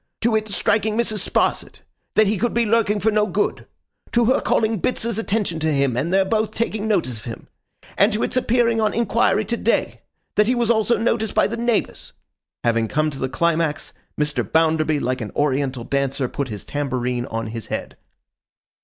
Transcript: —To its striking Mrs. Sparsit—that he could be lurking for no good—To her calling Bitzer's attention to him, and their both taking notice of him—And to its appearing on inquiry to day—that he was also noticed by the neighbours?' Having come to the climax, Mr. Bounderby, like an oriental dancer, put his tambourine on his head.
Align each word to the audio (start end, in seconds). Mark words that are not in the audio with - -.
—To 0.21 0.35
its 0.35 0.55
striking 0.55 0.97
Mrs. 0.97 1.29
Sparsit—that 1.29 2.25
he 2.25 2.39
could 2.39 2.55
be 2.55 2.65
lurking 2.65 2.99
for 2.99 3.11
no 3.11 3.27
good—To 3.27 4.25
her 4.25 4.41
calling 4.41 4.81
Bitzer's 4.81 5.19
attention 5.19 5.59
to 5.59 5.71
him, 5.71 5.95
and 5.95 6.11
their 6.11 6.25
both 6.25 6.53
taking 6.53 6.87
notice 6.87 7.19
of 7.19 7.25
him—And 7.25 8.11
to 8.11 8.23
its 8.23 8.35
appearing 8.35 8.81
on 8.81 8.95
inquiry 8.95 9.45
to 9.45 9.57
day—that 9.57 10.47
he 10.47 10.55
was 10.55 10.71
also 10.71 10.97
noticed 10.97 11.35
by 11.35 11.45
the 11.45 11.55
neighbours?' 11.55 12.13
Having 12.63 12.87
come 12.87 13.11
to 13.11 13.19
the 13.19 13.29
climax, 13.29 13.93
Mr. 14.19 14.43
Bounderby, 14.43 14.99
like 14.99 15.21
an 15.21 15.31
oriental 15.35 15.83
dancer, 15.83 16.27
put 16.27 16.47
his 16.49 16.65
tambourine 16.65 17.27
on 17.27 17.49
his 17.53 17.67
head. 17.67 17.95